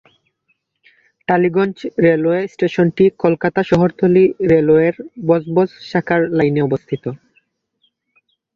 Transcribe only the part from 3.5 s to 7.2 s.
শহরতলি রেলওয়ের বজবজ শাখার লাইনে অবস্থিত।